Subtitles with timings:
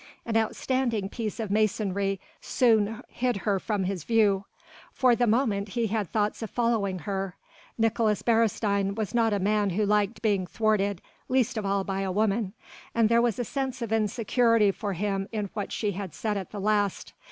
[0.25, 4.45] An outstanding piece of masonry soon hid her from his view.
[4.91, 7.35] For the moment he had thoughts of following her.
[7.77, 12.11] Nicolaes Beresteyn was not a man who liked being thwarted, least of all by a
[12.11, 12.53] woman,
[12.95, 16.49] and there was a sense of insecurity for him in what she had said at
[16.49, 17.13] the last.